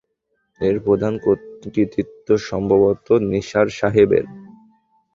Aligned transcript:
এর 0.61 0.75
প্রধান 0.85 1.13
কৃতিত্ব 1.65 2.27
সম্ভবত 2.49 3.07
নিসার 3.29 3.67
সাহেবের। 3.79 4.25